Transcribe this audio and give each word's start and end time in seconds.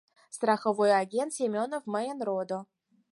Страховой 0.35 0.91
агент 1.03 1.31
Семёнов 1.37 1.83
мыйын 1.93 2.19
родо. 2.27 2.59